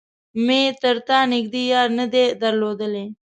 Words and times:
مې 0.45 0.61
تر 0.81 0.95
تا 1.07 1.19
نږدې 1.33 1.63
يار 1.73 1.87
نه 1.97 2.05
دی 2.13 2.25
درلودلی. 2.41 3.05